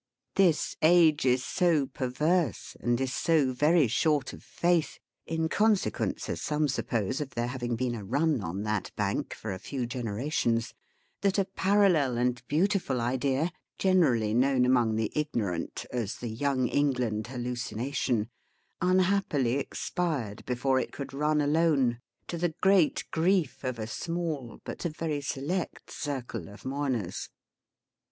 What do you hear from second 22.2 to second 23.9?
to the great grief of a